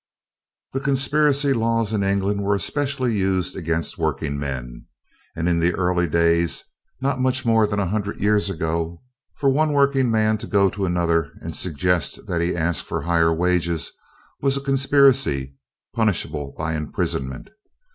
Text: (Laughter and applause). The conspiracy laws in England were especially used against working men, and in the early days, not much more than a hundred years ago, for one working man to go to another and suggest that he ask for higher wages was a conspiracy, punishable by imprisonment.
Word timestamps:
(Laughter 0.01 0.13
and 0.13 0.81
applause). 0.81 0.81
The 0.81 0.85
conspiracy 1.11 1.53
laws 1.53 1.93
in 1.93 2.01
England 2.03 2.41
were 2.43 2.55
especially 2.55 3.15
used 3.15 3.55
against 3.55 3.99
working 3.99 4.39
men, 4.39 4.87
and 5.35 5.47
in 5.47 5.59
the 5.59 5.75
early 5.75 6.07
days, 6.09 6.63
not 7.01 7.19
much 7.21 7.45
more 7.45 7.67
than 7.67 7.79
a 7.79 7.85
hundred 7.85 8.19
years 8.19 8.49
ago, 8.49 9.03
for 9.35 9.51
one 9.51 9.73
working 9.73 10.09
man 10.09 10.39
to 10.39 10.47
go 10.47 10.71
to 10.71 10.87
another 10.87 11.31
and 11.41 11.55
suggest 11.55 12.25
that 12.25 12.41
he 12.41 12.55
ask 12.55 12.83
for 12.83 13.03
higher 13.03 13.31
wages 13.31 13.91
was 14.41 14.57
a 14.57 14.61
conspiracy, 14.61 15.53
punishable 15.93 16.55
by 16.57 16.73
imprisonment. 16.75 17.51